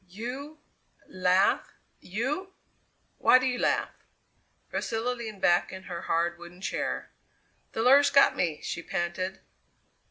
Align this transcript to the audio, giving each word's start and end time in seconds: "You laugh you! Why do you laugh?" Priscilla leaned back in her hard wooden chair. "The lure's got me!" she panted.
"You 0.09 0.57
laugh 1.07 1.73
you! 1.99 2.53
Why 3.19 3.37
do 3.37 3.45
you 3.45 3.59
laugh?" 3.59 3.91
Priscilla 4.67 5.11
leaned 5.13 5.43
back 5.43 5.71
in 5.71 5.83
her 5.83 6.01
hard 6.01 6.39
wooden 6.39 6.59
chair. 6.59 7.11
"The 7.73 7.83
lure's 7.83 8.09
got 8.09 8.35
me!" 8.35 8.61
she 8.63 8.81
panted. 8.81 9.41